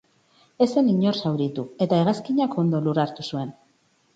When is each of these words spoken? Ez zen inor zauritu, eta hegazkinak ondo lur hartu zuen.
Ez 0.65 0.67
zen 0.79 0.87
inor 0.93 1.19
zauritu, 1.21 1.65
eta 1.87 1.99
hegazkinak 2.05 2.59
ondo 2.65 2.81
lur 2.87 3.03
hartu 3.05 3.29
zuen. 3.35 3.57